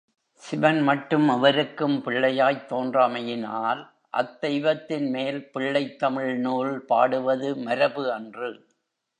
[0.33, 3.87] சிவன் மட்டும் எவருக்கும் பிள்ளையாய்த் தோன்றாமையினால்,
[4.17, 8.65] அத்தெய்வத்தின் மேல் பிள்ளைத் தமிழ் நூல் பாடுவது மரபு அன்று.